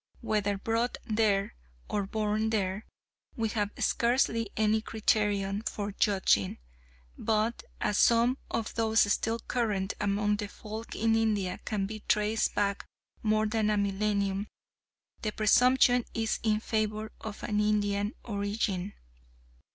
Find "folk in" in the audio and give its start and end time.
10.47-11.13